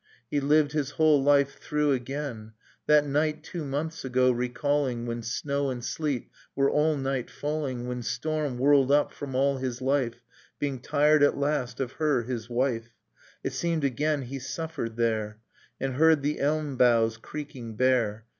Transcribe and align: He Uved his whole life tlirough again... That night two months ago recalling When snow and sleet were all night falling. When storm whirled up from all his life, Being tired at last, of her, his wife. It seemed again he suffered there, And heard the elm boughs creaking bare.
He 0.31 0.41
Uved 0.41 0.71
his 0.71 0.89
whole 0.97 1.21
life 1.21 1.59
tlirough 1.61 1.93
again... 1.93 2.53
That 2.87 3.05
night 3.05 3.43
two 3.43 3.63
months 3.63 4.03
ago 4.03 4.31
recalling 4.31 5.05
When 5.05 5.21
snow 5.21 5.69
and 5.69 5.85
sleet 5.85 6.31
were 6.55 6.71
all 6.71 6.97
night 6.97 7.29
falling. 7.29 7.85
When 7.87 8.01
storm 8.01 8.57
whirled 8.57 8.91
up 8.91 9.11
from 9.13 9.35
all 9.35 9.57
his 9.57 9.79
life, 9.79 10.23
Being 10.57 10.79
tired 10.79 11.21
at 11.21 11.37
last, 11.37 11.79
of 11.79 11.91
her, 11.91 12.23
his 12.23 12.49
wife. 12.49 12.89
It 13.43 13.53
seemed 13.53 13.83
again 13.83 14.23
he 14.23 14.39
suffered 14.39 14.95
there, 14.95 15.37
And 15.79 15.93
heard 15.93 16.23
the 16.23 16.39
elm 16.39 16.77
boughs 16.77 17.17
creaking 17.17 17.75
bare. 17.75 18.25